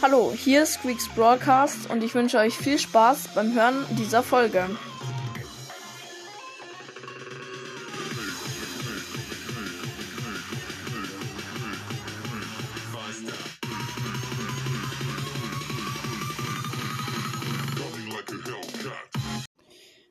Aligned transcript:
Hallo, 0.00 0.32
hier 0.32 0.62
ist 0.62 0.74
Squeaks 0.74 1.08
Broadcast 1.08 1.90
und 1.90 2.04
ich 2.04 2.14
wünsche 2.14 2.38
euch 2.38 2.54
viel 2.54 2.78
Spaß 2.78 3.34
beim 3.34 3.52
Hören 3.52 3.84
dieser 3.98 4.22
Folge. 4.22 4.64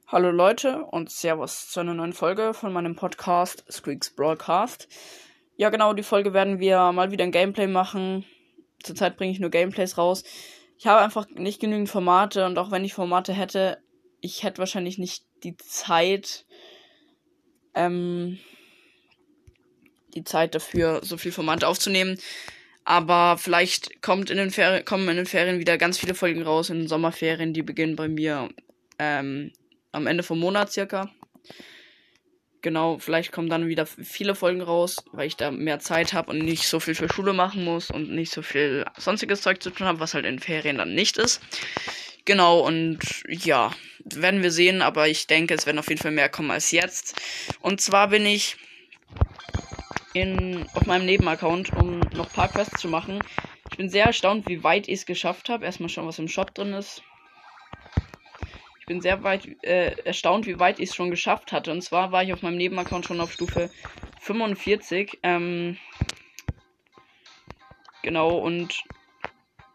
Hallo 0.07 0.31
Leute 0.31 0.83
und 0.83 1.09
Servus 1.09 1.69
zu 1.69 1.79
einer 1.79 1.93
neuen 1.93 2.11
Folge 2.11 2.53
von 2.53 2.73
meinem 2.73 2.97
Podcast 2.97 3.63
Squeaks 3.71 4.13
Broadcast. 4.13 4.89
Ja, 5.55 5.69
genau, 5.69 5.93
die 5.93 6.03
Folge 6.03 6.33
werden 6.33 6.59
wir 6.59 6.91
mal 6.91 7.11
wieder 7.11 7.23
ein 7.23 7.31
Gameplay 7.31 7.67
machen. 7.67 8.25
Zurzeit 8.87 9.17
bringe 9.17 9.31
ich 9.31 9.39
nur 9.39 9.49
Gameplays 9.49 9.97
raus. 9.97 10.23
Ich 10.77 10.87
habe 10.87 11.01
einfach 11.01 11.27
nicht 11.29 11.59
genügend 11.59 11.89
Formate 11.89 12.45
und 12.45 12.57
auch 12.57 12.71
wenn 12.71 12.85
ich 12.85 12.93
Formate 12.93 13.33
hätte, 13.33 13.79
ich 14.21 14.43
hätte 14.43 14.59
wahrscheinlich 14.59 14.97
nicht 14.97 15.23
die 15.43 15.57
Zeit, 15.57 16.45
ähm, 17.73 18.39
die 20.13 20.23
Zeit 20.23 20.55
dafür, 20.55 21.01
so 21.03 21.17
viel 21.17 21.31
Formate 21.31 21.67
aufzunehmen. 21.67 22.17
Aber 22.83 23.37
vielleicht 23.37 24.01
kommt 24.01 24.29
in 24.29 24.37
den 24.37 24.51
Ferien, 24.51 24.85
kommen 24.85 25.09
in 25.09 25.17
den 25.17 25.25
Ferien 25.25 25.59
wieder 25.59 25.77
ganz 25.77 25.97
viele 25.97 26.15
Folgen 26.15 26.41
raus, 26.41 26.69
in 26.69 26.79
den 26.79 26.87
Sommerferien, 26.87 27.53
die 27.53 27.61
beginnen 27.61 27.95
bei 27.95 28.07
mir 28.07 28.49
ähm, 28.97 29.51
am 29.91 30.07
Ende 30.07 30.23
vom 30.23 30.39
Monat 30.39 30.71
circa. 30.71 31.11
Genau, 32.67 32.97
vielleicht 32.97 33.31
kommen 33.31 33.49
dann 33.49 33.69
wieder 33.69 33.85
viele 33.85 34.35
Folgen 34.35 34.59
raus, 34.59 34.97
weil 35.13 35.25
ich 35.27 35.37
da 35.37 35.51
mehr 35.51 35.79
Zeit 35.79 36.11
habe 36.11 36.31
und 36.31 36.39
nicht 36.39 36.67
so 36.67 36.81
viel 36.81 36.95
für 36.95 37.07
Schule 37.07 37.31
machen 37.31 37.63
muss 37.63 37.89
und 37.89 38.09
nicht 38.09 38.29
so 38.29 38.41
viel 38.41 38.83
sonstiges 38.97 39.41
Zeug 39.41 39.63
zu 39.63 39.69
tun 39.69 39.87
habe, 39.87 40.01
was 40.01 40.13
halt 40.13 40.25
in 40.25 40.37
Ferien 40.37 40.77
dann 40.77 40.93
nicht 40.93 41.17
ist. 41.17 41.41
Genau, 42.25 42.59
und 42.59 42.99
ja, 43.29 43.71
werden 44.03 44.43
wir 44.43 44.51
sehen, 44.51 44.81
aber 44.81 45.07
ich 45.07 45.27
denke, 45.27 45.53
es 45.53 45.65
werden 45.65 45.79
auf 45.79 45.87
jeden 45.87 46.01
Fall 46.01 46.11
mehr 46.11 46.27
kommen 46.27 46.51
als 46.51 46.71
jetzt. 46.71 47.15
Und 47.61 47.79
zwar 47.79 48.09
bin 48.09 48.25
ich 48.25 48.57
in, 50.13 50.65
auf 50.73 50.85
meinem 50.85 51.05
Nebenaccount, 51.05 51.71
um 51.71 51.99
noch 51.99 52.27
ein 52.27 52.33
paar 52.33 52.49
Quests 52.49 52.81
zu 52.81 52.89
machen. 52.89 53.19
Ich 53.71 53.77
bin 53.77 53.89
sehr 53.89 54.07
erstaunt, 54.07 54.49
wie 54.49 54.65
weit 54.65 54.89
ich 54.89 54.95
es 54.95 55.05
geschafft 55.05 55.47
habe. 55.47 55.63
Erstmal 55.63 55.87
schauen, 55.87 56.07
was 56.07 56.19
im 56.19 56.27
Shop 56.27 56.53
drin 56.53 56.73
ist 56.73 57.01
bin 58.87 59.01
sehr 59.01 59.21
weit 59.23 59.47
äh, 59.63 59.91
erstaunt, 60.03 60.47
wie 60.47 60.59
weit 60.59 60.79
ich 60.79 60.89
es 60.89 60.95
schon 60.95 61.11
geschafft 61.11 61.51
hatte. 61.51 61.71
Und 61.71 61.83
zwar 61.83 62.11
war 62.11 62.23
ich 62.23 62.33
auf 62.33 62.41
meinem 62.41 62.57
Nebenaccount 62.57 63.05
schon 63.05 63.21
auf 63.21 63.31
Stufe 63.31 63.69
45. 64.21 65.19
Ähm, 65.21 65.77
genau, 68.01 68.37
und 68.37 68.83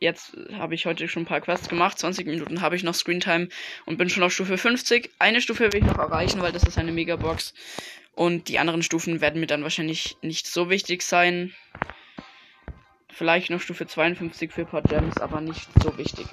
jetzt 0.01 0.37
habe 0.55 0.75
ich 0.75 0.87
heute 0.87 1.07
schon 1.09 1.23
ein 1.23 1.27
paar 1.27 1.43
Quests 1.43 1.69
gemacht. 1.69 1.99
20 1.99 2.27
Minuten 2.27 2.63
habe 2.63 2.75
ich 2.75 2.83
noch 2.83 2.95
Screentime 2.95 3.49
und 3.85 3.99
bin 3.99 4.09
schon 4.09 4.23
auf 4.23 4.33
Stufe 4.33 4.57
50. 4.57 5.11
Eine 5.19 5.43
Stufe 5.43 5.73
will 5.73 5.81
ich 5.81 5.87
noch 5.87 5.99
erreichen, 5.99 6.41
weil 6.41 6.53
das 6.53 6.65
ist 6.65 6.79
eine 6.79 6.91
Megabox. 6.91 7.53
Und 8.15 8.49
die 8.49 8.59
anderen 8.59 8.83
Stufen 8.83 9.21
werden 9.21 9.41
mir 9.41 9.47
dann 9.47 9.63
wahrscheinlich 9.63 10.17
nicht 10.23 10.47
so 10.47 10.71
wichtig 10.71 11.03
sein. 11.03 11.55
Vielleicht 13.11 13.51
noch 13.51 13.61
Stufe 13.61 13.87
52 13.87 14.53
für 14.53 14.63
ein 14.63 14.67
paar 14.67 14.83
Gems, 14.83 15.19
aber 15.19 15.43
nicht 15.43 15.69
so 15.83 15.97
wichtig. 15.99 16.27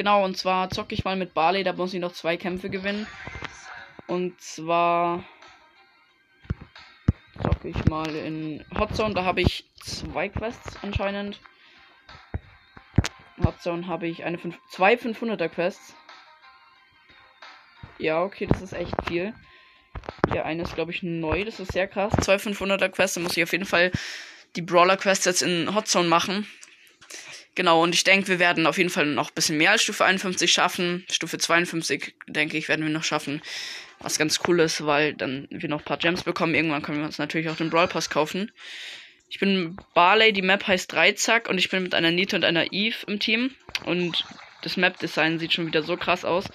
Genau, 0.00 0.24
und 0.24 0.38
zwar 0.38 0.70
zocke 0.70 0.94
ich 0.94 1.04
mal 1.04 1.14
mit 1.14 1.34
Barley, 1.34 1.62
da 1.62 1.74
muss 1.74 1.92
ich 1.92 2.00
noch 2.00 2.14
zwei 2.14 2.38
Kämpfe 2.38 2.70
gewinnen. 2.70 3.06
Und 4.06 4.40
zwar 4.40 5.24
zocke 7.42 7.68
ich 7.68 7.84
mal 7.84 8.08
in 8.14 8.64
Hotzone, 8.78 9.12
da 9.12 9.24
habe 9.24 9.42
ich 9.42 9.66
zwei 9.82 10.30
Quests 10.30 10.78
anscheinend. 10.80 11.38
In 13.36 13.44
Hotzone 13.44 13.88
habe 13.88 14.08
ich 14.08 14.24
eine 14.24 14.38
fünf, 14.38 14.56
zwei 14.70 14.94
500er 14.94 15.50
Quests. 15.50 15.94
Ja, 17.98 18.22
okay, 18.22 18.46
das 18.46 18.62
ist 18.62 18.72
echt 18.72 18.96
viel. 19.06 19.34
Der 20.32 20.46
eine 20.46 20.62
ist, 20.62 20.74
glaube 20.74 20.92
ich, 20.92 21.02
neu, 21.02 21.44
das 21.44 21.60
ist 21.60 21.72
sehr 21.72 21.86
krass. 21.86 22.14
Zwei 22.22 22.36
500er 22.36 22.88
Quests, 22.88 23.16
da 23.16 23.20
muss 23.20 23.36
ich 23.36 23.42
auf 23.42 23.52
jeden 23.52 23.66
Fall 23.66 23.92
die 24.56 24.62
Brawler 24.62 24.96
Quests 24.96 25.26
jetzt 25.26 25.42
in 25.42 25.74
Hotzone 25.74 26.08
machen. 26.08 26.46
Genau, 27.54 27.82
und 27.82 27.94
ich 27.94 28.04
denke, 28.04 28.28
wir 28.28 28.38
werden 28.38 28.66
auf 28.66 28.78
jeden 28.78 28.90
Fall 28.90 29.06
noch 29.06 29.30
ein 29.30 29.34
bisschen 29.34 29.58
mehr 29.58 29.72
als 29.72 29.82
Stufe 29.82 30.04
51 30.04 30.52
schaffen. 30.52 31.04
Stufe 31.10 31.36
52, 31.36 32.14
denke 32.28 32.56
ich, 32.56 32.68
werden 32.68 32.84
wir 32.84 32.92
noch 32.92 33.04
schaffen. 33.04 33.42
Was 33.98 34.18
ganz 34.18 34.40
cool 34.46 34.60
ist, 34.60 34.86
weil 34.86 35.14
dann 35.14 35.46
wir 35.50 35.68
noch 35.68 35.80
ein 35.80 35.84
paar 35.84 35.98
Gems 35.98 36.22
bekommen. 36.22 36.54
Irgendwann 36.54 36.82
können 36.82 36.98
wir 36.98 37.06
uns 37.06 37.18
natürlich 37.18 37.48
auch 37.48 37.56
den 37.56 37.70
Brawl 37.70 37.88
Pass 37.88 38.08
kaufen. 38.08 38.50
Ich 39.28 39.38
bin 39.38 39.76
Barley, 39.94 40.32
die 40.32 40.42
Map 40.42 40.66
heißt 40.66 40.92
Dreizack 40.92 41.48
und 41.48 41.58
ich 41.58 41.68
bin 41.68 41.82
mit 41.82 41.94
einer 41.94 42.10
Nita 42.10 42.36
und 42.36 42.44
einer 42.44 42.72
Eve 42.72 42.96
im 43.06 43.18
Team. 43.18 43.54
Und 43.84 44.24
das 44.62 44.76
Map-Design 44.76 45.38
sieht 45.38 45.52
schon 45.52 45.66
wieder 45.66 45.82
so 45.82 45.96
krass 45.96 46.24
aus. 46.24 46.46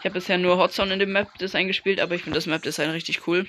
Ich 0.00 0.04
habe 0.04 0.14
bisher 0.14 0.38
nur 0.38 0.56
Hotzone 0.56 0.94
in 0.94 0.98
dem 0.98 1.12
Map-Design 1.12 1.66
gespielt, 1.66 2.00
aber 2.00 2.14
ich 2.14 2.22
finde 2.22 2.38
das 2.38 2.46
Map-Design 2.46 2.90
richtig 2.90 3.26
cool. 3.26 3.46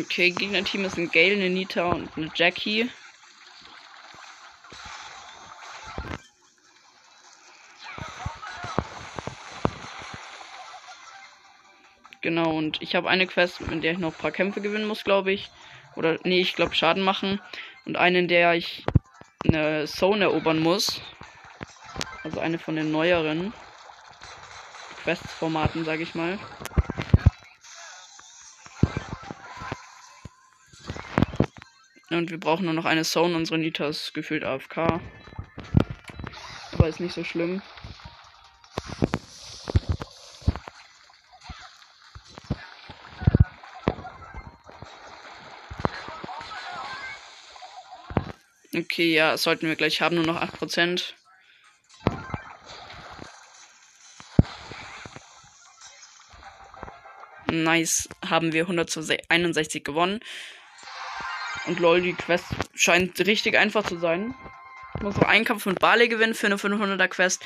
Okay, 0.00 0.30
Gegnerteam 0.30 0.84
ist 0.84 0.98
ein 0.98 1.10
Gale, 1.10 1.34
eine 1.34 1.50
Nita 1.50 1.84
und 1.90 2.08
eine 2.16 2.28
Jackie. 2.34 2.90
Genau, 12.22 12.56
und 12.56 12.82
ich 12.82 12.96
habe 12.96 13.08
eine 13.08 13.26
Quest, 13.26 13.60
in 13.60 13.82
der 13.82 13.92
ich 13.92 13.98
noch 13.98 14.14
ein 14.14 14.18
paar 14.18 14.32
Kämpfe 14.32 14.60
gewinnen 14.60 14.86
muss, 14.88 15.04
glaube 15.04 15.30
ich. 15.30 15.50
Oder, 15.94 16.18
nee, 16.24 16.40
ich 16.40 16.54
glaube 16.54 16.74
Schaden 16.74 17.02
machen. 17.02 17.40
Und 17.84 17.96
eine, 17.96 18.20
in 18.20 18.28
der 18.28 18.54
ich 18.54 18.84
eine 19.46 19.86
Zone 19.86 20.24
erobern 20.24 20.58
muss. 20.58 21.00
Also 22.24 22.40
eine 22.40 22.58
von 22.58 22.74
den 22.74 22.90
neueren 22.90 23.52
Quest-Formaten, 25.02 25.84
sage 25.84 26.02
ich 26.02 26.14
mal. 26.14 26.38
Und 32.16 32.30
wir 32.30 32.38
brauchen 32.38 32.64
nur 32.64 32.74
noch 32.74 32.84
eine 32.84 33.04
Zone. 33.04 33.36
Unsere 33.36 33.58
Nita 33.58 33.86
ist 33.88 34.14
gefühlt 34.14 34.44
AFK. 34.44 35.00
Aber 36.72 36.88
ist 36.88 37.00
nicht 37.00 37.14
so 37.14 37.24
schlimm. 37.24 37.62
Okay, 48.76 49.14
ja, 49.14 49.36
sollten 49.36 49.68
wir 49.68 49.76
gleich 49.76 50.00
haben, 50.00 50.16
nur 50.16 50.26
noch 50.26 50.42
8%. 50.42 51.14
Nice, 57.46 58.08
haben 58.28 58.52
wir 58.52 58.62
161 58.62 59.84
gewonnen. 59.84 60.20
Und 61.66 61.80
lol, 61.80 62.02
die 62.02 62.12
Quest 62.12 62.46
scheint 62.74 63.18
richtig 63.20 63.56
einfach 63.56 63.84
zu 63.84 63.98
sein. 63.98 64.34
Ich 64.96 65.02
muss 65.02 65.16
noch 65.16 65.28
einen 65.28 65.44
Kampf 65.44 65.66
mit 65.66 65.80
Barley 65.80 66.08
gewinnen 66.08 66.34
für 66.34 66.46
eine 66.46 66.56
500er 66.56 67.08
Quest. 67.08 67.42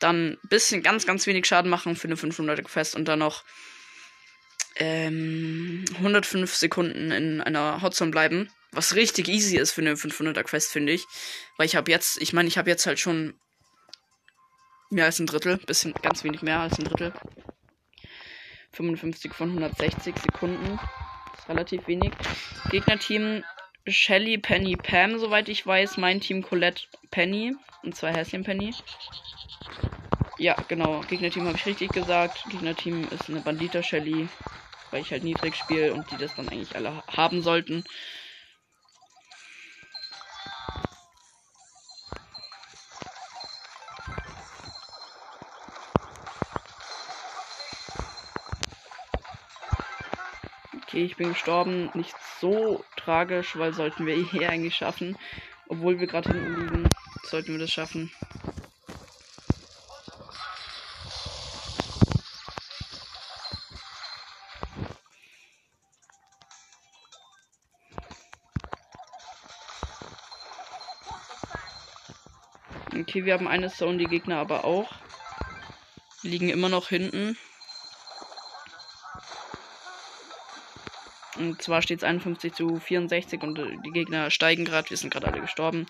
Dann 0.00 0.32
ein 0.32 0.48
bisschen 0.48 0.82
ganz, 0.82 1.06
ganz 1.06 1.26
wenig 1.26 1.46
Schaden 1.46 1.70
machen 1.70 1.96
für 1.96 2.08
eine 2.08 2.16
500er 2.16 2.62
Quest. 2.62 2.94
Und 2.94 3.06
dann 3.06 3.20
noch 3.20 3.42
ähm, 4.76 5.84
105 5.96 6.54
Sekunden 6.54 7.10
in 7.10 7.40
einer 7.40 7.80
Hotzone 7.82 8.10
bleiben. 8.10 8.50
Was 8.72 8.94
richtig 8.94 9.28
easy 9.28 9.56
ist 9.56 9.72
für 9.72 9.80
eine 9.80 9.94
500er 9.94 10.42
Quest, 10.42 10.72
finde 10.72 10.92
ich. 10.92 11.04
Weil 11.56 11.66
ich 11.66 11.76
habe 11.76 11.90
jetzt, 11.90 12.20
ich 12.20 12.32
meine, 12.32 12.48
ich 12.48 12.58
habe 12.58 12.70
jetzt 12.70 12.86
halt 12.86 12.98
schon 12.98 13.34
mehr 14.90 15.06
als 15.06 15.18
ein 15.18 15.26
Drittel. 15.26 15.58
Bisschen, 15.58 15.94
ganz 15.94 16.24
wenig 16.24 16.42
mehr 16.42 16.60
als 16.60 16.78
ein 16.78 16.84
Drittel. 16.84 17.12
55 18.72 19.32
von 19.32 19.48
160 19.50 20.14
Sekunden. 20.18 20.78
ist 21.38 21.48
relativ 21.48 21.86
wenig. 21.86 22.12
Gegnerteam 22.70 23.44
Shelly, 23.88 24.36
Penny, 24.36 24.76
Pam, 24.76 25.18
soweit 25.18 25.48
ich 25.48 25.66
weiß. 25.66 25.96
Mein 25.96 26.20
Team 26.20 26.42
Colette, 26.42 26.84
Penny. 27.10 27.54
Und 27.82 27.94
zwei 27.96 28.12
Häschen 28.12 28.44
Penny. 28.44 28.74
Ja, 30.36 30.58
genau. 30.68 31.04
Gegnerteam 31.04 31.46
habe 31.46 31.56
ich 31.56 31.66
richtig 31.66 31.92
gesagt. 31.92 32.44
Gegnerteam 32.48 33.08
ist 33.08 33.28
eine 33.28 33.40
Bandita 33.40 33.82
Shelly. 33.82 34.30
Weil 34.90 35.02
ich 35.02 35.12
halt 35.12 35.24
niedrig 35.24 35.56
spiele 35.56 35.92
und 35.94 36.10
die 36.10 36.18
das 36.18 36.34
dann 36.34 36.50
eigentlich 36.50 36.76
alle 36.76 37.04
haben 37.08 37.42
sollten. 37.42 37.84
Okay, 50.94 51.06
ich 51.06 51.16
bin 51.16 51.30
gestorben. 51.30 51.90
Nicht 51.94 52.14
so 52.40 52.84
tragisch, 52.94 53.58
weil 53.58 53.74
sollten 53.74 54.06
wir 54.06 54.14
hier 54.30 54.48
eigentlich 54.48 54.76
schaffen. 54.76 55.18
Obwohl 55.66 55.98
wir 55.98 56.06
gerade 56.06 56.32
hinten 56.32 56.54
liegen, 56.54 56.88
sollten 57.24 57.50
wir 57.50 57.58
das 57.58 57.72
schaffen. 57.72 58.12
Okay, 72.96 73.24
wir 73.24 73.32
haben 73.32 73.48
eine 73.48 73.68
Zone, 73.68 73.98
die 73.98 74.04
Gegner 74.04 74.36
aber 74.36 74.64
auch. 74.64 74.92
Liegen 76.22 76.50
immer 76.50 76.68
noch 76.68 76.88
hinten. 76.88 77.36
Und 81.44 81.60
zwar 81.60 81.82
steht 81.82 81.98
es 81.98 82.04
51 82.04 82.54
zu 82.54 82.76
64 82.80 83.42
und 83.42 83.58
äh, 83.58 83.76
die 83.84 83.90
Gegner 83.90 84.30
steigen 84.30 84.64
gerade. 84.64 84.88
Wir 84.88 84.96
sind 84.96 85.12
gerade 85.12 85.28
alle 85.28 85.42
gestorben. 85.42 85.86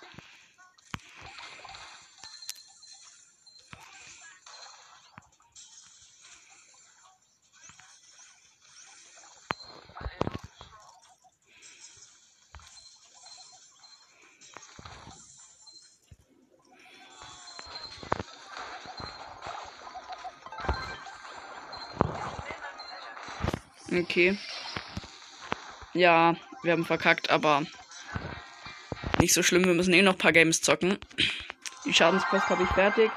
Okay. 23.93 24.37
Ja, 25.95 26.35
wir 26.65 26.73
haben 26.73 26.85
verkackt, 26.85 27.31
aber 27.31 27.65
nicht 29.21 29.33
so 29.33 29.45
schlimm. 29.45 29.65
Wir 29.65 29.75
müssen 29.75 29.95
eh 29.95 30.03
noch 30.03 30.15
ein 30.15 30.19
paar 30.19 30.33
Games 30.33 30.61
zocken. 30.61 30.99
Die 31.85 31.95
Schadensquest 31.95 32.49
habe 32.49 32.65
ich 32.65 32.69
fertig. 32.71 33.11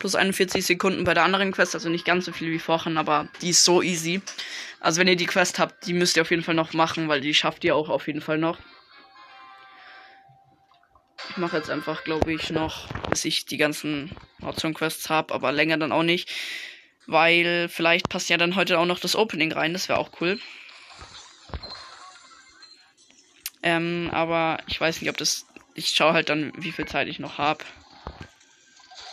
Plus 0.00 0.14
41 0.14 0.66
Sekunden 0.66 1.04
bei 1.04 1.14
der 1.14 1.22
anderen 1.22 1.52
Quest, 1.52 1.74
also 1.74 1.88
nicht 1.88 2.04
ganz 2.04 2.24
so 2.24 2.32
viel 2.32 2.50
wie 2.50 2.58
vorhin, 2.58 2.98
aber 2.98 3.28
die 3.40 3.50
ist 3.50 3.64
so 3.64 3.82
easy. 3.82 4.20
Also 4.80 5.00
wenn 5.00 5.08
ihr 5.08 5.16
die 5.16 5.26
Quest 5.26 5.58
habt, 5.58 5.86
die 5.86 5.92
müsst 5.92 6.16
ihr 6.16 6.22
auf 6.22 6.30
jeden 6.30 6.42
Fall 6.42 6.54
noch 6.54 6.72
machen, 6.72 7.08
weil 7.08 7.20
die 7.20 7.34
schafft 7.34 7.64
ihr 7.64 7.74
auch 7.74 7.88
auf 7.88 8.06
jeden 8.06 8.20
Fall 8.20 8.38
noch. 8.38 8.58
Ich 11.30 11.36
mache 11.36 11.56
jetzt 11.56 11.70
einfach, 11.70 12.04
glaube 12.04 12.32
ich, 12.32 12.50
noch, 12.50 12.88
bis 13.10 13.24
ich 13.24 13.44
die 13.44 13.56
ganzen 13.58 14.16
Hotzone-Quests 14.42 15.10
habe, 15.10 15.34
aber 15.34 15.52
länger 15.52 15.78
dann 15.78 15.92
auch 15.92 16.02
nicht. 16.02 16.30
Weil 17.06 17.68
vielleicht 17.68 18.08
passt 18.08 18.28
ja 18.28 18.36
dann 18.36 18.56
heute 18.56 18.78
auch 18.78 18.86
noch 18.86 19.00
das 19.00 19.16
Opening 19.16 19.52
rein, 19.52 19.72
das 19.72 19.88
wäre 19.88 19.98
auch 19.98 20.10
cool. 20.20 20.38
Ähm, 23.68 24.08
aber 24.12 24.60
ich 24.66 24.80
weiß 24.80 25.02
nicht, 25.02 25.10
ob 25.10 25.18
das. 25.18 25.44
Ich 25.74 25.88
schaue 25.88 26.14
halt 26.14 26.30
dann, 26.30 26.52
wie 26.56 26.72
viel 26.72 26.86
Zeit 26.86 27.06
ich 27.06 27.18
noch 27.18 27.36
habe. 27.36 27.64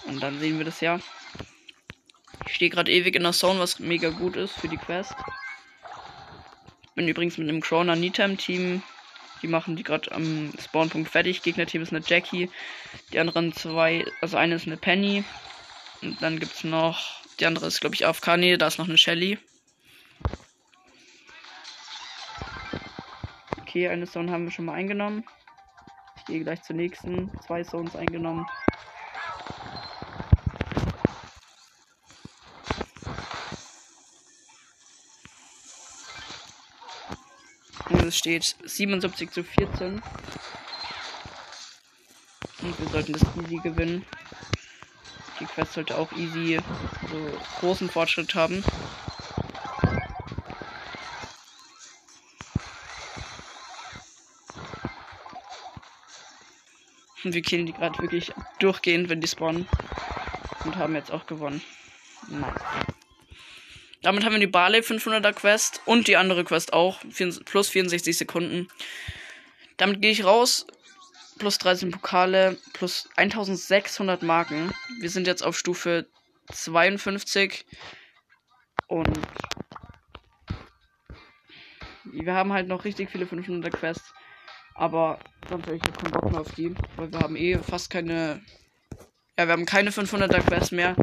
Und 0.06 0.24
dann 0.24 0.40
sehen 0.40 0.58
wir 0.58 0.66
das 0.66 0.80
ja. 0.80 1.00
Ich 2.48 2.56
stehe 2.56 2.72
gerade 2.72 2.90
ewig 2.90 3.16
in 3.16 3.24
der 3.24 3.34
Zone, 3.34 3.60
was 3.60 3.80
mega 3.80 4.10
gut 4.10 4.38
ist 4.38 4.54
für 4.54 4.70
die 4.70 4.78
Quest. 4.78 5.14
Bin 6.96 7.08
übrigens 7.08 7.38
mit 7.38 7.50
einem 7.50 7.60
Croner 7.60 7.98
Nitam 7.98 8.38
Team. 8.38 8.82
Die 9.42 9.48
machen 9.48 9.76
die 9.76 9.84
gerade 9.84 10.14
am 10.14 10.54
Spawnpunkt 10.64 11.12
fertig. 11.12 11.42
Gegnerteam 11.42 11.82
ist 11.82 11.92
eine 11.92 12.04
Jackie. 12.06 12.50
Die 13.12 13.20
anderen 13.20 13.52
zwei, 13.52 14.06
also 14.22 14.38
eine 14.38 14.56
ist 14.56 14.68
eine 14.68 14.78
Penny. 14.78 15.26
Und 16.02 16.22
dann 16.22 16.40
gibt 16.40 16.56
es 16.56 16.64
noch, 16.64 17.22
die 17.42 17.46
andere 17.46 17.68
ist 17.68 17.82
glaube 17.82 17.96
ich 17.96 18.06
auf 18.06 18.22
Nee, 18.38 18.56
da 18.56 18.68
ist 18.68 18.78
noch 18.78 18.88
eine 18.88 18.98
Shelly. 18.98 19.38
Okay, 23.76 23.90
eine 23.90 24.08
Zone 24.08 24.32
haben 24.32 24.46
wir 24.46 24.52
schon 24.52 24.64
mal 24.64 24.76
eingenommen. 24.76 25.26
Ich 26.16 26.24
gehe 26.24 26.42
gleich 26.42 26.62
zur 26.64 26.78
nächsten. 26.78 27.30
Zwei 27.46 27.62
Zones 27.62 27.94
eingenommen. 27.94 28.46
Und 37.90 38.06
es 38.06 38.18
steht 38.18 38.56
77 38.64 39.32
zu 39.32 39.44
14. 39.44 40.02
Und 42.62 42.80
wir 42.80 42.88
sollten 42.88 43.12
das 43.12 43.24
easy 43.44 43.58
gewinnen. 43.58 44.06
Die 45.42 45.46
Quest 45.48 45.74
sollte 45.74 45.98
auch 45.98 46.14
easy 46.14 46.62
so 47.12 47.40
großen 47.60 47.90
Fortschritt 47.90 48.36
haben. 48.36 48.64
Und 57.26 57.34
wir 57.34 57.42
killen 57.42 57.66
die 57.66 57.74
gerade 57.74 58.00
wirklich 58.02 58.32
durchgehend, 58.60 59.10
wenn 59.10 59.20
die 59.20 59.28
spawnen. 59.28 59.68
Und 60.64 60.76
haben 60.76 60.94
jetzt 60.94 61.12
auch 61.12 61.26
gewonnen. 61.26 61.60
Nice. 62.30 62.62
Damit 64.04 64.24
haben 64.24 64.34
wir 64.34 64.40
die 64.40 64.46
Barley 64.46 64.82
500er 64.82 65.34
Quest 65.34 65.82
und 65.86 66.08
die 66.08 66.18
andere 66.18 66.44
Quest 66.44 66.72
auch. 66.74 67.00
Plus 67.46 67.70
64 67.70 68.16
Sekunden. 68.16 68.68
Damit 69.78 70.04
gehe 70.04 70.12
ich 70.12 70.24
raus. 70.24 70.68
Plus 71.40 71.58
13 71.58 71.90
Pokale. 71.90 72.58
Plus 72.74 73.10
1600 73.16 74.22
Marken. 74.22 74.72
Wir 75.00 75.10
sind 75.10 75.26
jetzt 75.26 75.44
auf 75.44 75.58
Stufe 75.58 76.06
52. 76.52 77.66
Und 78.88 79.20
wir 82.04 82.36
haben 82.36 82.54
halt 82.54 82.68
noch 82.68 82.86
richtig 82.86 83.10
viele 83.10 83.26
500er 83.26 83.72
Quests. 83.72 84.14
Aber 84.76 85.20
ganz 85.50 85.66
ehrlich, 85.66 85.82
ich 85.84 85.94
habe 85.94 86.04
keinen 86.04 86.12
Bock 86.12 86.32
mehr 86.32 86.42
auf 86.42 86.52
die. 86.54 86.76
Weil 86.98 87.12
wir 87.12 87.20
haben 87.20 87.36
eh 87.36 87.58
fast 87.58 87.90
keine. 87.90 88.42
Ja, 89.38 89.48
wir 89.48 89.54
haben 89.54 89.66
keine 89.66 89.90
500er 89.90 90.42
Quest 90.42 90.72
mehr. 90.74 90.96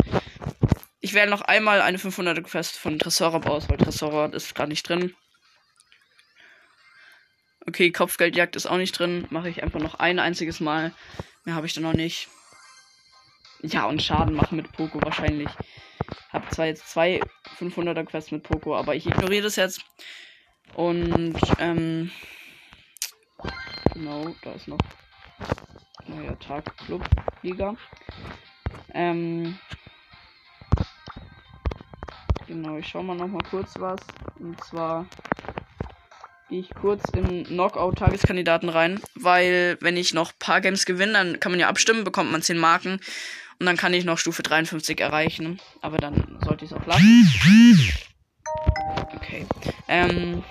Ich 1.00 1.14
wähle 1.14 1.30
noch 1.30 1.42
einmal 1.42 1.80
eine 1.80 1.98
500er 1.98 2.42
Quest 2.42 2.78
von 2.78 2.98
Tresorab 2.98 3.46
aus, 3.46 3.68
weil 3.68 3.78
Tresorab 3.78 4.34
ist 4.34 4.54
gar 4.54 4.66
nicht 4.66 4.88
drin. 4.88 5.14
Okay, 7.66 7.90
Kopfgeldjagd 7.90 8.56
ist 8.56 8.66
auch 8.66 8.76
nicht 8.76 8.98
drin. 8.98 9.26
Mache 9.30 9.48
ich 9.48 9.62
einfach 9.62 9.80
noch 9.80 9.94
ein 9.96 10.18
einziges 10.18 10.60
Mal. 10.60 10.92
Mehr 11.44 11.54
habe 11.54 11.66
ich 11.66 11.74
dann 11.74 11.84
noch 11.84 11.94
nicht. 11.94 12.28
Ja, 13.62 13.86
und 13.86 14.02
Schaden 14.02 14.34
machen 14.34 14.56
mit 14.56 14.70
Poco 14.72 15.00
wahrscheinlich. 15.02 15.48
Hab 16.30 16.52
zwar 16.52 16.66
jetzt 16.66 16.88
zwei 16.90 17.20
500er 17.58 18.04
Quests 18.04 18.32
mit 18.32 18.42
Poco, 18.42 18.76
aber 18.76 18.94
ich 18.94 19.06
ignoriere 19.06 19.44
das 19.44 19.56
jetzt. 19.56 19.82
Und, 20.74 21.38
ähm, 21.58 22.10
Genau, 23.94 24.34
da 24.42 24.52
ist 24.52 24.68
noch 24.68 24.78
neuer 26.06 26.38
Tag 26.38 26.76
Club 26.78 27.02
Liga. 27.42 27.76
Ähm, 28.94 29.58
genau, 32.46 32.78
ich 32.78 32.88
schau 32.88 33.02
mal 33.02 33.16
noch 33.16 33.28
mal 33.28 33.42
kurz 33.50 33.74
was. 33.78 34.00
Und 34.38 34.62
zwar 34.64 35.06
gehe 36.48 36.60
ich 36.60 36.70
kurz 36.74 37.02
in 37.14 37.44
Knockout-Tageskandidaten 37.44 38.68
rein, 38.68 39.00
weil 39.14 39.76
wenn 39.80 39.96
ich 39.96 40.14
noch 40.14 40.32
paar 40.38 40.60
Games 40.60 40.86
gewinne, 40.86 41.12
dann 41.12 41.40
kann 41.40 41.52
man 41.52 41.60
ja 41.60 41.68
abstimmen, 41.68 42.04
bekommt 42.04 42.32
man 42.32 42.42
10 42.42 42.58
Marken 42.58 43.00
und 43.58 43.66
dann 43.66 43.76
kann 43.76 43.94
ich 43.94 44.04
noch 44.04 44.18
Stufe 44.18 44.42
53 44.42 45.00
erreichen. 45.00 45.60
Aber 45.82 45.98
dann 45.98 46.38
sollte 46.44 46.64
ich 46.64 46.70
es 46.70 46.76
auch 46.76 46.86
lassen. 46.86 47.28
Okay. 49.14 49.46
Ähm, 49.88 50.42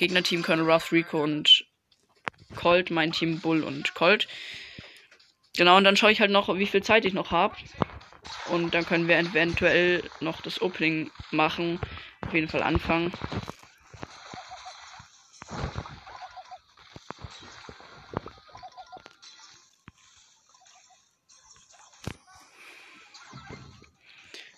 Gegnerteam 0.00 0.42
Colonel 0.42 0.64
Ruff, 0.64 0.92
Rico 0.92 1.22
und 1.22 1.66
Colt, 2.56 2.90
mein 2.90 3.12
Team 3.12 3.38
Bull 3.38 3.62
und 3.62 3.94
Colt. 3.94 4.28
Genau, 5.58 5.76
und 5.76 5.84
dann 5.84 5.94
schaue 5.94 6.10
ich 6.10 6.22
halt 6.22 6.30
noch, 6.30 6.48
wie 6.56 6.66
viel 6.66 6.82
Zeit 6.82 7.04
ich 7.04 7.12
noch 7.12 7.32
habe. 7.32 7.54
Und 8.50 8.72
dann 8.72 8.86
können 8.86 9.08
wir 9.08 9.18
eventuell 9.18 10.02
noch 10.20 10.40
das 10.40 10.62
Opening 10.62 11.10
machen. 11.32 11.78
Auf 12.26 12.32
jeden 12.32 12.48
Fall 12.48 12.62
anfangen. 12.62 13.12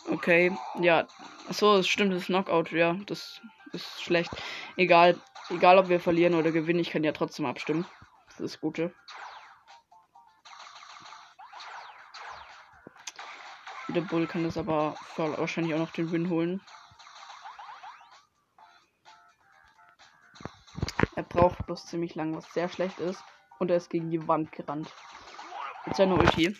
Okay, 0.09 0.53
ja. 0.81 1.09
Achso, 1.49 1.79
es 1.79 1.89
stimmt, 1.89 2.13
das 2.15 2.27
Knockout, 2.27 2.71
ja, 2.71 2.97
das 3.07 3.41
ist 3.73 4.03
schlecht. 4.05 4.31
Egal. 4.77 5.21
Egal, 5.53 5.77
ob 5.77 5.91
wir 5.91 6.01
verlieren 6.01 6.35
oder 6.35 6.51
gewinnen, 6.51 6.81
ich 6.81 6.91
kann 6.91 7.05
ja 7.05 7.13
trotzdem 7.13 7.45
abstimmen. 7.45 7.85
Das 8.25 8.41
ist 8.41 8.55
das 8.55 8.61
Gute. 8.61 8.95
Der 13.89 14.01
Bull 14.01 14.27
kann 14.27 14.45
das 14.45 14.57
aber 14.57 14.97
wahrscheinlich 15.17 15.75
auch 15.75 15.79
noch 15.79 15.91
den 15.91 16.11
Win 16.11 16.31
holen. 16.31 16.63
Er 21.17 21.23
braucht 21.23 21.67
bloß 21.67 21.85
ziemlich 21.85 22.15
lang, 22.15 22.35
was 22.35 22.51
sehr 22.55 22.71
schlecht 22.71 22.99
ist. 22.99 23.23
Und 23.59 23.71
er 23.71 23.77
ist 23.77 23.91
gegen 23.91 24.11
die 24.11 24.27
Wand 24.27 24.53
gerannt. 24.53 24.95
Mit 25.85 25.97
seiner 25.97 26.19
Ulti. 26.19 26.57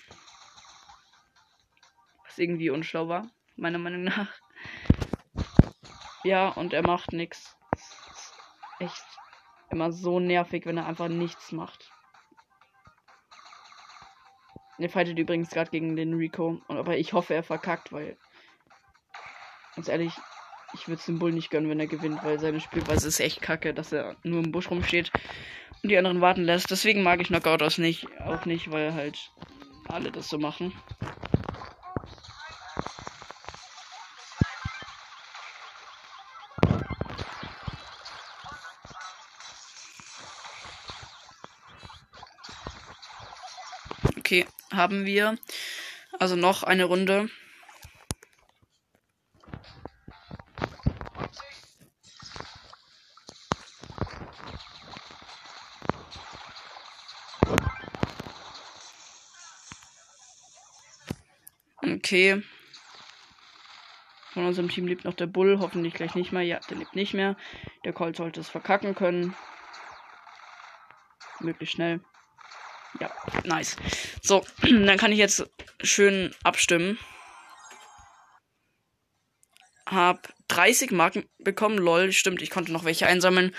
Was 2.27 2.39
irgendwie 2.39 2.69
unschlau 2.69 3.09
war, 3.09 3.31
meiner 3.57 3.79
Meinung 3.79 4.05
nach. 4.05 4.29
Ja, 6.25 6.51
und 6.51 6.75
er 6.75 6.87
macht 6.87 7.13
nichts 7.13 7.57
immer 9.73 9.93
so 9.93 10.21
nervig, 10.21 10.67
wenn 10.67 10.79
er 10.79 10.87
einfach 10.87 11.09
nichts 11.09 11.53
macht. 11.53 11.91
Er 14.79 14.89
fightet 14.89 15.19
übrigens 15.19 15.51
gerade 15.51 15.71
gegen 15.71 15.97
den 15.97 16.15
Rico. 16.15 16.61
Aber 16.69 16.97
ich 16.99 17.13
hoffe, 17.13 17.35
er 17.35 17.43
verkackt, 17.43 17.93
weil. 17.93 18.17
Ganz 19.77 19.89
ehrlich, 19.89 20.13
ich 20.75 20.89
würde 20.89 20.99
es 20.99 21.07
dem 21.07 21.19
Bull 21.19 21.33
nicht 21.33 21.51
gönnen, 21.51 21.71
wenn 21.71 21.81
er 21.81 21.87
gewinnt, 21.87 22.23
weil 22.25 22.39
seine 22.39 22.61
Spielweise 22.61 23.09
ist 23.09 23.21
echt 23.21 23.41
kacke, 23.41 23.73
dass 23.73 23.93
er 23.93 24.17
nur 24.23 24.43
im 24.43 24.53
Busch 24.53 24.71
rumsteht 24.71 25.11
und 25.83 25.89
die 25.89 25.97
anderen 25.97 26.21
warten 26.21 26.45
lässt. 26.45 26.71
Deswegen 26.71 27.03
mag 27.03 27.21
ich 27.21 27.29
Knockout 27.29 27.63
aus 27.63 27.79
nicht, 27.79 28.07
auch 28.21 28.45
nicht, 28.45 28.71
weil 28.71 28.93
halt 28.93 29.31
alle 29.89 30.11
das 30.11 30.29
so 30.29 30.39
machen. 30.39 30.73
Okay, 44.25 44.47
haben 44.73 45.05
wir 45.05 45.37
also 46.21 46.37
noch 46.37 46.63
eine 46.63 46.85
Runde. 46.85 47.29
Okay. 61.83 62.45
Von 64.31 64.47
unserem 64.47 64.69
Team 64.69 64.87
lebt 64.87 65.05
noch 65.05 65.15
der 65.15 65.27
Bull, 65.27 65.59
hoffentlich 65.59 65.95
gleich 65.95 66.15
nicht 66.15 66.31
mehr. 66.31 66.43
Ja, 66.43 66.61
der 66.71 66.77
lebt 66.77 66.95
nicht 66.95 67.13
mehr. 67.13 67.37
Der 67.85 67.93
Colt 67.93 68.15
sollte 68.15 68.39
es 68.39 68.49
verkacken 68.49 68.95
können. 68.95 69.35
Möglichst 71.41 71.75
schnell. 71.75 72.01
Ja, 73.01 73.11
nice. 73.45 73.77
So, 74.23 74.45
dann 74.63 74.99
kann 74.99 75.13
ich 75.13 75.19
jetzt 75.19 75.49
schön 75.83 76.35
abstimmen. 76.43 76.99
Hab 79.87 80.33
30 80.49 80.91
Marken 80.91 81.25
bekommen. 81.39 81.79
Lol, 81.79 82.13
stimmt, 82.13 82.43
ich 82.43 82.51
konnte 82.51 82.73
noch 82.73 82.85
welche 82.85 83.07
einsammeln. 83.07 83.55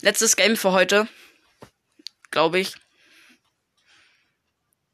Letztes 0.00 0.36
Game 0.36 0.56
für 0.56 0.72
heute. 0.72 1.08
Glaube 2.30 2.58
ich. 2.58 2.74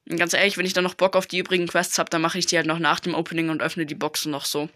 Und 0.09 0.17
ganz 0.17 0.33
ehrlich, 0.33 0.59
wenn 0.59 0.67
ich 0.67 0.73
dann 0.73 0.85
noch 0.85 0.95
Bock 0.95 1.15
auf 1.15 1.27
die 1.27 1.39
übrigen 1.39 1.69
Quests 1.69 1.99
habe, 1.99 2.11
dann 2.11 2.21
mache 2.21 2.39
ich 2.39 2.47
die 2.47 2.57
halt 2.57 2.67
noch 2.67 2.81
nach 2.81 2.99
dem 3.01 3.15
Opening 3.15 3.49
und 3.49 3.63
öffne 3.63 3.87
die 3.87 3.95
Boxen 3.95 4.33
noch 4.33 4.45
so. 4.45 4.69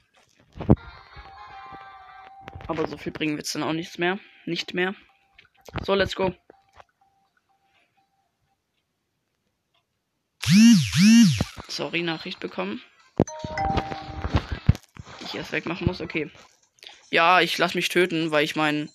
Aber 2.68 2.87
so 2.87 2.97
viel 2.97 3.12
bringen 3.12 3.33
wir 3.33 3.38
jetzt 3.38 3.54
dann 3.54 3.64
auch 3.64 3.73
nichts 3.73 3.99
mehr. 3.99 4.18
Nicht 4.47 4.75
mehr. 4.75 4.94
So, 5.85 5.94
let's 5.94 6.14
go. 6.14 6.35
Sorry, 11.68 12.02
Nachricht 12.02 12.40
bekommen. 12.40 12.80
Die 15.20 15.25
ich 15.25 15.34
erst 15.34 15.52
wegmachen 15.52 15.87
muss. 15.87 16.00
Okay. 16.00 16.30
Ja, 17.11 17.40
ich 17.40 17.58
lasse 17.58 17.76
mich 17.76 17.88
töten, 17.88 18.30
weil 18.30 18.44
ich 18.44 18.56
meine, 18.56 18.88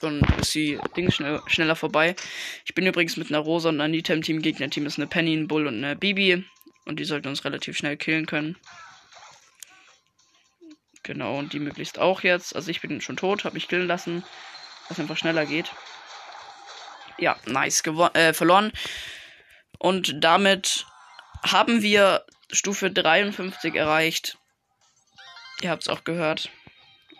dann 0.00 0.20
ist 0.40 0.54
die 0.54 0.78
Ding 0.96 1.10
schnell, 1.10 1.40
schneller 1.46 1.76
vorbei. 1.76 2.16
Ich 2.64 2.74
bin 2.74 2.86
übrigens 2.86 3.16
mit 3.16 3.28
einer 3.28 3.38
Rosa 3.38 3.68
und 3.68 3.80
einer 3.80 3.88
Nita 3.88 4.12
im 4.12 4.22
Team. 4.22 4.42
Gegnerteam 4.42 4.86
ist 4.86 4.98
eine 4.98 5.06
Penny, 5.06 5.34
ein 5.34 5.48
Bull 5.48 5.66
und 5.66 5.76
eine 5.76 5.96
Bibi. 5.96 6.44
Und 6.86 6.98
die 6.98 7.04
sollten 7.04 7.28
uns 7.28 7.44
relativ 7.44 7.76
schnell 7.76 7.96
killen 7.96 8.26
können. 8.26 8.56
Genau, 11.02 11.38
und 11.38 11.52
die 11.52 11.60
möglichst 11.60 11.98
auch 11.98 12.22
jetzt. 12.22 12.56
Also 12.56 12.70
ich 12.70 12.80
bin 12.80 13.00
schon 13.00 13.16
tot, 13.16 13.44
habe 13.44 13.54
mich 13.54 13.68
killen 13.68 13.86
lassen. 13.86 14.24
Was 14.88 15.00
einfach 15.00 15.16
schneller 15.16 15.46
geht. 15.46 15.70
Ja, 17.18 17.36
nice. 17.46 17.82
Äh, 18.14 18.32
verloren. 18.32 18.72
Und 19.78 20.24
damit 20.24 20.86
haben 21.44 21.82
wir 21.82 22.24
Stufe 22.50 22.90
53 22.90 23.74
erreicht. 23.74 24.38
Ihr 25.62 25.70
habt 25.70 25.82
es 25.82 25.88
auch 25.88 26.04
gehört. 26.04 26.50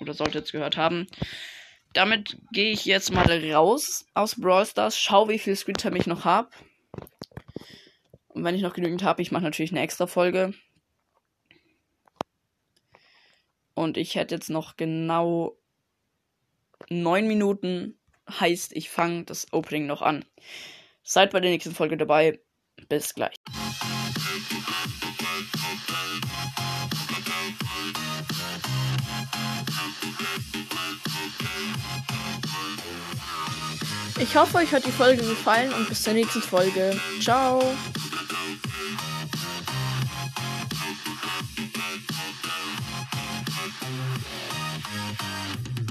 Oder 0.00 0.12
solltet 0.14 0.46
es 0.46 0.52
gehört 0.52 0.76
haben 0.76 1.06
damit 1.94 2.36
gehe 2.52 2.72
ich 2.72 2.84
jetzt 2.84 3.12
mal 3.12 3.52
raus 3.52 4.06
aus 4.14 4.38
Brawl 4.38 4.66
Stars, 4.66 4.98
schau, 4.98 5.28
wie 5.28 5.38
viel 5.38 5.56
Screentime 5.56 5.96
ich 5.96 6.06
noch 6.06 6.24
habe. 6.24 6.50
Und 8.28 8.44
wenn 8.44 8.56
ich 8.56 8.62
noch 8.62 8.74
genügend 8.74 9.04
habe, 9.04 9.22
ich 9.22 9.32
mache 9.32 9.44
natürlich 9.44 9.70
eine 9.70 9.80
extra 9.80 10.06
Folge. 10.06 10.52
Und 13.74 13.96
ich 13.96 14.16
hätte 14.16 14.34
jetzt 14.34 14.50
noch 14.50 14.76
genau 14.76 15.56
neun 16.90 17.26
Minuten. 17.26 17.96
Heißt, 18.28 18.74
ich 18.74 18.90
fange 18.90 19.24
das 19.24 19.52
Opening 19.52 19.86
noch 19.86 20.02
an. 20.02 20.24
Seid 21.02 21.30
bei 21.30 21.40
der 21.40 21.50
nächsten 21.50 21.74
Folge 21.74 21.96
dabei. 21.96 22.40
Bis 22.88 23.14
gleich. 23.14 23.36
Ich 34.26 34.34
hoffe, 34.38 34.56
euch 34.56 34.72
hat 34.72 34.86
die 34.86 34.90
Folge 34.90 35.22
gefallen 35.22 35.70
und 35.74 35.86
bis 35.86 36.02
zur 36.02 36.14
nächsten 36.14 36.40
Folge. 36.40 36.98
Ciao. 37.20 37.62